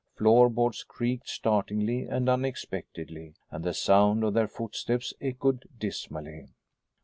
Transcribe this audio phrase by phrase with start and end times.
[0.15, 6.47] Floor boards creaked startlingly and unexpectedly and the sound of their footsteps echoed dismally.